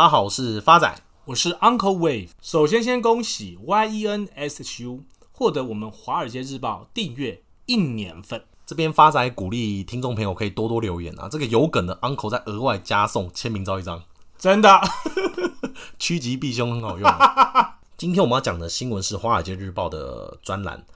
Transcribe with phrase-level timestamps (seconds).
[0.00, 2.30] 大家好，我是发仔，我是 Uncle Wave。
[2.40, 8.42] 首先，先恭喜 YENSHU 获得我们《华尔街日报》订阅一年份。
[8.64, 14.02] 这边发仔鼓励听众朋友可以多多留言啊，这个有梗的 Uncle 再额外加送签名照一张，
[14.38, 14.80] 真的，
[16.00, 17.80] 趋吉避凶很好用啊。
[17.98, 20.86] 今天我们要讲的新闻是《华尔街日报》的专栏，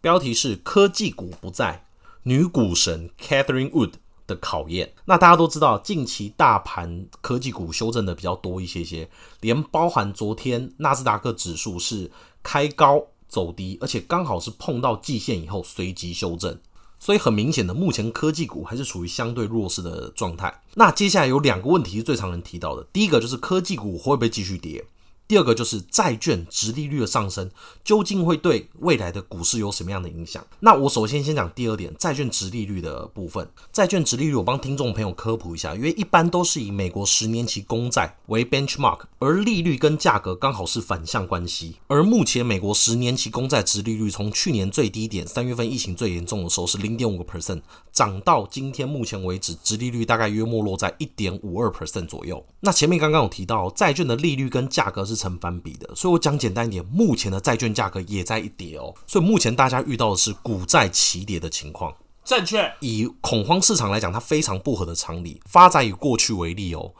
[0.00, 1.84] 标题是“科技股不在
[2.22, 3.92] 女股神 Catherine Wood”。
[4.26, 4.92] 的考验。
[5.04, 9.08] 那大家都知道，近期大盘科技股修正的比较多一些些，
[9.40, 12.10] 连包含昨天纳斯达克指数是
[12.42, 16.58] 开高走低，而且刚好是碰到季线以后随即修正，
[16.98, 20.62] 所以很明显的，目前科技股还是处于相对弱势的状态。
[20.74, 24.84] 那接下来有两个问题是最常人提到的，第一个就是科技股会不会继续跌？
[25.26, 27.50] 第二个就是债券殖利率的上升，
[27.82, 30.44] 究竟会对未来的股市有什么样的影响？
[30.60, 33.48] 那我首先先讲第二点，债券殖利率的部分。
[33.72, 41.76] 债券殖利率，我帮听众朋友科普一下，因为一般都是以美国十年期公债为 benchmark，而利率跟价格刚好是反向关系。
[41.86, 52.44] 而目前美国十年期公债殖利率从去年最低点三月份疫情最严重的时候是零点五个 percent，涨到今天目前为止，殖利率大概约莫落在一点五二 percent 左右。
[52.60, 61.94] 那前面刚刚有提到，债券的利率跟价格是成反比的，所以我讲简单一点，目前的债券价格也在一跌哦，所以目前大家遇到的是股债齐跌的情况。
[62.24, 65.40] 正确，以恐慌市场来讲，它非常不合的常理。
[65.44, 66.94] 发展以过去为例哦，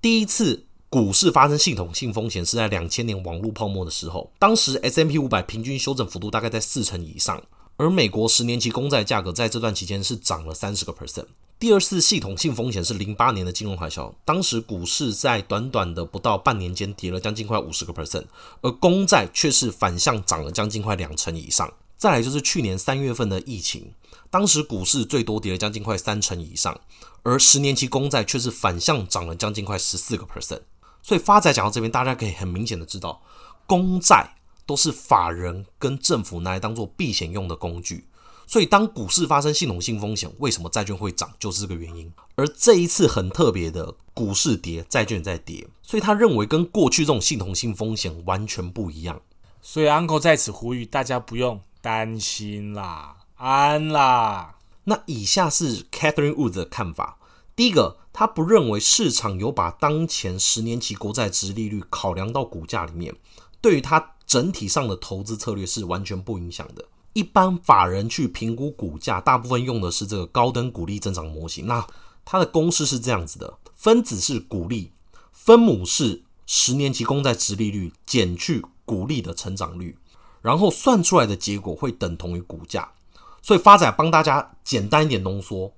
[0.00, 7.42] 第一次股市发生系统性风险是在两千年网络泡沫的时候，当时 S M P 五百平均修正幅度大概在四成以上，
[7.76, 11.26] 而美国十年期公债价格在这段期间是涨了三十个 percent。
[11.60, 18.24] 第二次系统性风险是零八年的金融海啸，当时股市在短短的不到半年间跌了将近快五十个 percent，
[18.62, 21.70] 而公债却是反向涨了将近快两成以上。
[21.98, 23.92] 再来就是去年三月份的疫情，
[24.30, 26.80] 当时股市最多跌了将近快三成以上，
[27.24, 30.62] 而十年期公债却是反向涨了将近快十四个 percent。
[31.02, 33.20] 所以发仔讲到这边，大家可以很明显的知道，
[33.66, 38.06] 公债都是法人跟政府拿来当做避险用的工具。
[38.50, 42.12] 所以，当股市发生系统性风险，为什么债券会涨，就是这个原因。
[42.34, 49.22] 而这一次很特别的，股市跌，债券在跌，所以他认为跟过去这种系统性风险完全不一样。
[49.62, 54.56] 所以，Uncle 在此呼吁大家不用担心啦，安啦。
[54.82, 57.20] 那以下是 Catherine Wood 的看法：
[57.54, 63.14] 第一个，他不认为市场有把当前十年期国债值利率考量到股价里面，
[63.60, 66.84] 对于他整体上的投资策略是完全不影响的。
[67.12, 71.66] 一般法人去评估股价，大部分用的是这个高等股利增长模型。
[71.66, 71.86] 那
[72.24, 74.92] 它的公式是这样子的：分子是股利，
[75.32, 79.96] 分母是十年期公债殖利率减去股利的成长率，
[80.40, 82.92] 然后算出来的结果会等同于股价。
[83.42, 85.72] 所以发仔帮大家简单一点浓缩：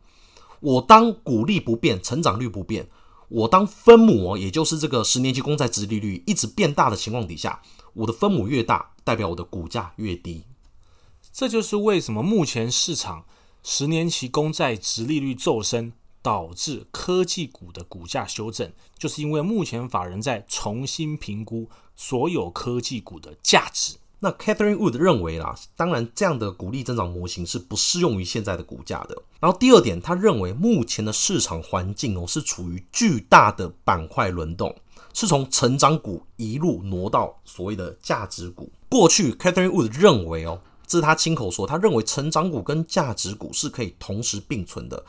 [0.60, 2.84] 我当股利不变，成长率不变；
[3.28, 7.62] 我当分母，也就是这个十年期公债殖利率一直变大的情况底下，
[7.94, 10.44] 我的分母越大，代表我的股价越低。
[11.32, 13.24] 这就是为什么目前市场
[13.62, 23.96] 十年期公债殖利率骤升，导致科技股的股价修正，就是因为目前法人在重新评估所有科技股的价值。
[24.20, 29.20] 那 Catherine Wood 认为啦，当然这样的股利增长模型是不适用于现在的股价的。
[29.40, 34.76] 然后第二点，他认为目前的市场环境哦是处于巨大的板块轮动，
[35.14, 38.70] 是从成长股一路挪到所谓的价值股。
[38.90, 40.60] 过去 Catherine Wood 认为哦。
[40.92, 45.02] 这是他亲口说，他认为成长股跟价值股是可以同时并存的，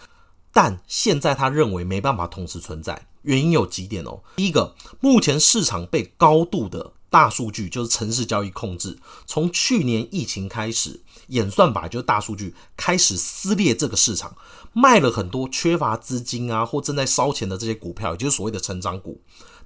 [0.54, 4.22] 但现在他认为没办法同时存在，原因有几点哦。
[4.38, 14.38] 第一个，目前市场被高度的大数据，就是城市交易控制，从去年疫情开始，演算法就是大数据开始撕裂这个市场，
[14.72, 19.20] 卖了很多缺乏资金啊或正在烧钱的这些股票，也就是所谓的成长股。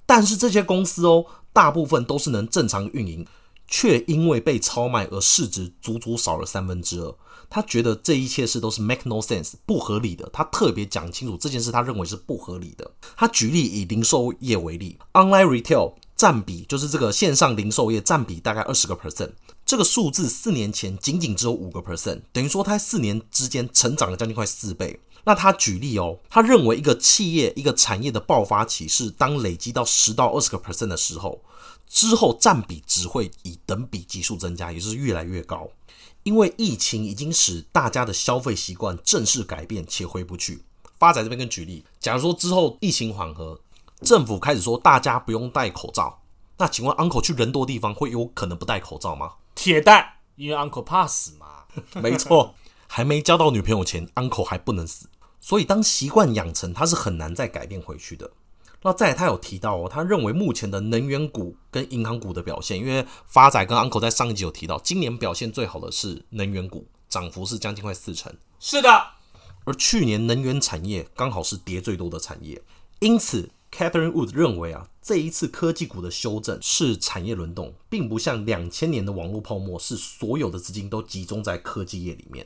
[0.08, 1.24] 但是这些公司哦，
[1.54, 3.24] 大部分都是能正常运营。
[3.68, 7.16] 却因为被超卖而市值足足少了三分之二。
[7.50, 10.30] 他觉得这一切事都是 make no sense 不合理的。
[10.34, 12.92] 他特别讲清楚这件事，他认为是不合理的。
[13.16, 19.32] 他举例以零售业为例，online retail 占比就是这个线上零售业占比大概二十个 percent，
[19.66, 25.00] 这个数字四年前仅仅只有五个 percent，等于说它四年之间成长了将近快四倍。
[25.28, 31.44] 那他举例哦，他认为一个企业一个产业的爆发期是当累积到十到二十个 percent 的时候。
[31.90, 35.70] 之后占比只会以等比级数增加，也就是越来越高。
[36.24, 40.64] 因为疫情已经使大家的消费习惯正式改变且回不去。
[41.00, 43.60] 发仔这边跟举例，假如说之后疫情缓和，
[44.02, 46.22] 政府开始说大家不用戴口罩，
[46.58, 49.34] 那请问 Uncle 去人多地方会有可能不戴口罩吗？
[49.56, 51.64] 铁蛋，因为 Uncle 怕死嘛。
[52.02, 52.54] 没错，
[52.88, 55.08] 还没交到女朋友前，Uncle 还不能死。
[55.40, 58.32] 所以当习惯养成，它是很难再改变回去的。
[58.84, 68.32] 那再来，他有提到哦，他认为目前的能源股跟银行股的表现，因为发仔跟 Uncle 在上一集有提到，今年表现最好的是能源股，涨幅是将近快四成。
[68.60, 68.90] 是的，
[69.66, 72.62] 而去年能源产业刚好是跌最多的产业，
[73.00, 82.46] 因此 Catherine Wood 认为啊，这一次科技股的修正是产业轮动，并不像两千年的网络泡沫，是所有的资金都集中在科技业里面。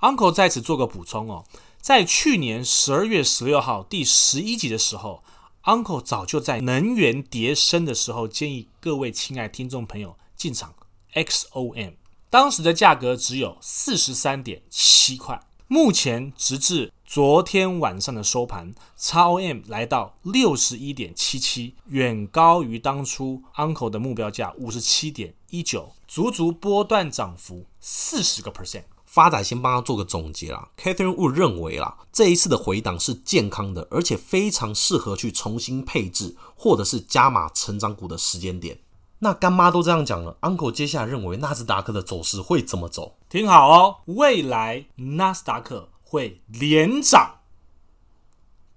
[0.00, 1.44] Uncle 在此做个补充哦，
[1.86, 5.22] 在去年十二月十六号第十一集的时候。
[5.62, 10.74] Uncle 早就在能源跌升的时候，建议各位亲爱听众朋友进场
[11.14, 11.94] XOM，
[12.28, 28.82] 当时的价格只有四十三点七块，目前直至昨天晚上的收盘，XOM 来到六十一点七七，远高于当初 Uncle 的目标价五十七点一九，足足波段涨幅四十个 percent。
[29.16, 30.68] 发仔先帮他做个总结啦。
[30.76, 38.78] Catherine Wood 认为啦，这一次的回档是健康的，而且非常适合去重新配置或者是加码成长股的时间点。
[39.20, 43.16] 那干妈都这样讲了，Uncle 接下来认为纳斯达克的走势会怎么走？
[43.30, 47.36] 听好哦，未来纳斯达克会连涨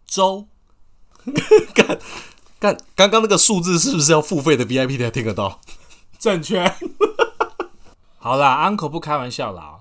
[0.07, 0.47] 周。
[1.75, 1.99] 干
[2.61, 5.59] 干，刚刚那个数字是不是要付费的 VIP 才听得到？
[6.17, 6.73] 正确。
[8.17, 9.79] 好啦，Uncle 不开玩笑啦。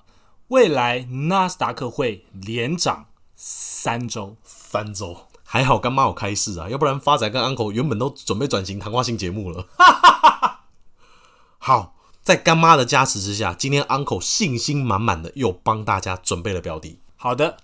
[0.49, 3.07] 未来纳斯达克会连涨
[3.37, 9.67] 三周，三周还好，干妈有开市啊，要不然发仔跟 Uncle 原本都准备转型谈话性节目了。
[11.59, 16.99] 好，在干妈的加持之下，今天 Uncle 信心满满的又帮大家准备了标的。
[17.17, 17.59] 好的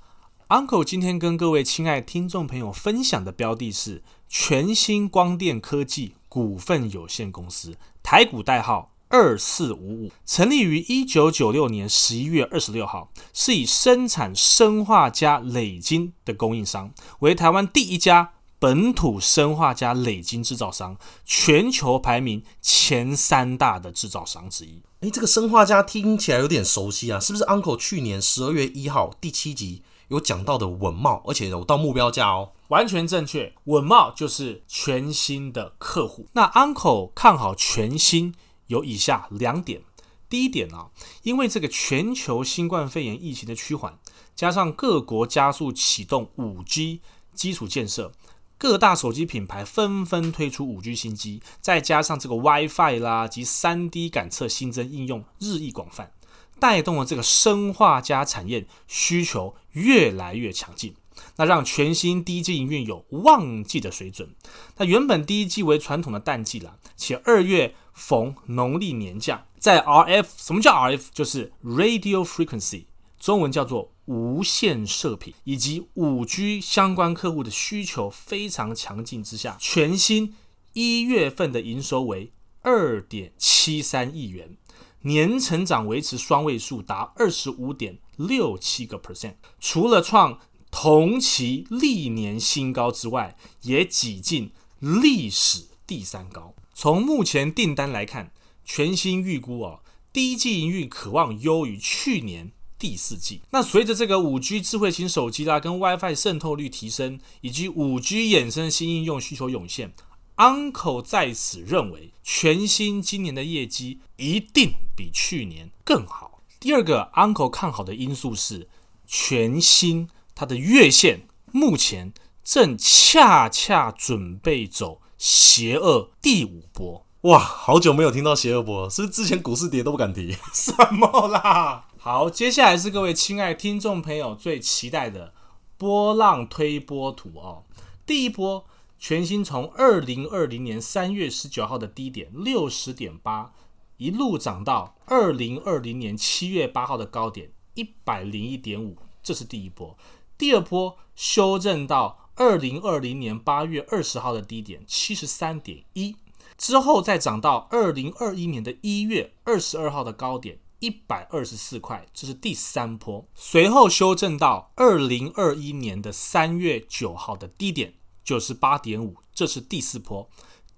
[0.49, 8.94] ，Uncle 今天跟各位亲爱听众朋友分享的标的是全新光电科技股份有限公司，台股代号。
[9.15, 24.83] 二四五五成立于一九九六年十一月二十六号，是以生产生化加磊金的供应商，为台湾第一家本土生化加磊金制造商，全球排名前三大的制造商之一。
[25.03, 33.55] 诶，这个生化镓听起来有点熟悉啊，是不是？Uncle 去年十二月一号第七集有讲到的稳懋，而且有到目标价哦，完全正确。
[33.67, 38.35] 稳懋就是全新的客户，那 Uncle 看好全新。
[38.75, 39.81] 有以下两点，
[40.29, 40.91] 第一点啊，
[41.23, 43.97] 因为这个全球新冠肺炎疫情的趋缓，
[44.35, 47.01] 加上各国加速启动五 G
[47.33, 48.11] 基础建设，
[48.59, 56.11] 各大手机品牌纷纷推出五 G 新机，再加上这个 WiFi 啦及三 D 感测新增应用日益广泛，
[56.59, 60.97] 带动了这个生化加产业需求越来越强劲。
[61.37, 64.35] 那让全新第一季营运有旺季的水准。
[64.79, 71.07] 那原本第一季为传统的淡季啦，且二月逢农历年假，在 RF 什么叫 RF？
[71.13, 72.85] 就是 Radio Frequency，
[73.19, 80.35] 中文叫做无线射频，以及五 G 相关客户的需求非常强劲之下，全新
[80.73, 82.33] 一月份的营收为
[82.63, 84.57] 二点七三亿元，
[85.03, 89.37] 年成长维持双位数，达二十五点六七个 percent。
[89.61, 90.41] 除了创
[90.71, 94.51] 同期历年新高之外，也挤进
[94.81, 96.53] 历史第三高。
[96.75, 98.33] 从目前订单来看，
[98.65, 99.81] 全新预估哦，
[100.13, 103.43] 第一季营运可望优于去年第四季。
[103.51, 109.95] 那随着这个五 G 智慧型手机啦，跟 WiFi 渗透率提升，以及五 G 衍生新应用需求涌现
[110.37, 116.43] ，Uncle 在此认为，全新今年的业绩一定比去年更好。
[116.59, 118.69] 第二个 Uncle 看好的因素是
[119.07, 120.09] 全新。
[120.37, 122.13] 它的月线目前
[122.43, 127.39] 正恰恰准备走邪恶第五波，哇！
[127.39, 130.37] 好久没有听到邪恶波，是不是之前股市跌都不敢提？
[130.53, 131.87] 什么啦？
[131.99, 135.33] 好，接下来是各位亲爱听众朋友最期待的
[135.79, 137.65] 波浪推波图哦。
[138.05, 138.67] 第一波，
[138.99, 143.55] 全新从二零二零年三月十九号的低点六十点八，
[143.97, 149.97] 一路涨到二零二零年七月八号的高点一百零一点五，这是第一波。
[150.37, 156.17] 第二波修正到二零二零年八月二十号的低点七十三点一，
[156.59, 163.27] 之后再涨到二零二一年的一月二十二号的高点一百二十四块，这是第三波。
[163.35, 170.29] 随后修正到二零二一年的三月九号的低点九十八点五，这是第四波。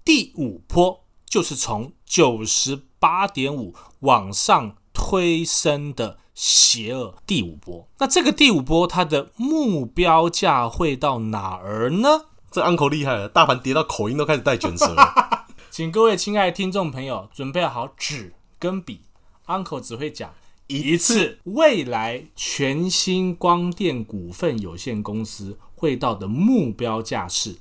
[0.05, 6.19] 第五波就是从九十八点五往上推升的。
[6.37, 12.25] 邪恶第五波，那这个第五波它的目标价会到哪儿呢？
[12.51, 15.47] 这 Uncle 厉害了，大盘跌到口音都开始带卷舌了。
[15.71, 19.01] 请各位亲爱的听众朋友准备好纸跟笔
[19.47, 20.31] ，Uncle 只会讲
[20.67, 21.39] 一次。
[21.45, 27.57] 未来全新光电股份有限公司会到的目标价是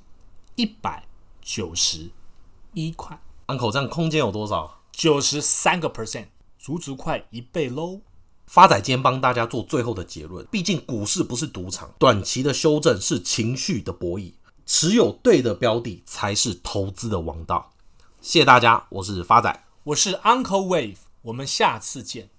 [0.56, 1.06] 一百
[1.40, 2.11] 九十
[2.75, 3.18] 一块。
[3.47, 4.83] Uncle，这样空间有多少？
[4.92, 6.26] 九十三个 percent，
[6.59, 8.02] 足足快一倍喽。
[8.47, 14.33] 发仔今天帮大家做最后的结论，毕竟股市不是赌场，短期的修正是情绪的博弈，
[14.65, 17.73] 持有对的标的才是投资的王道。
[18.21, 22.31] 谢谢大家，我是发仔，我是 Uncle Wave，我们下次见。